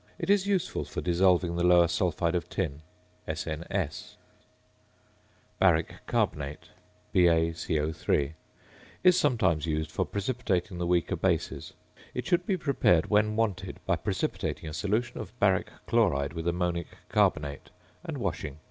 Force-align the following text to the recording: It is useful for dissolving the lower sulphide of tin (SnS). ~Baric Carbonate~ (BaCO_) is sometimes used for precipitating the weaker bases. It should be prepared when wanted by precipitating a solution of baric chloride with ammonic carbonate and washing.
It 0.17 0.31
is 0.31 0.47
useful 0.47 0.83
for 0.83 0.99
dissolving 0.99 1.55
the 1.55 1.63
lower 1.63 1.87
sulphide 1.87 2.33
of 2.33 2.49
tin 2.49 2.81
(SnS). 3.27 4.15
~Baric 5.61 5.89
Carbonate~ 6.07 6.69
(BaCO_) 7.13 8.33
is 9.03 9.19
sometimes 9.19 9.67
used 9.67 9.91
for 9.91 10.03
precipitating 10.03 10.79
the 10.79 10.87
weaker 10.87 11.15
bases. 11.15 11.73
It 12.15 12.25
should 12.25 12.47
be 12.47 12.57
prepared 12.57 13.11
when 13.11 13.35
wanted 13.35 13.79
by 13.85 13.95
precipitating 13.95 14.67
a 14.67 14.73
solution 14.73 15.19
of 15.21 15.39
baric 15.39 15.67
chloride 15.85 16.33
with 16.33 16.47
ammonic 16.47 16.87
carbonate 17.09 17.69
and 18.03 18.17
washing. 18.17 18.57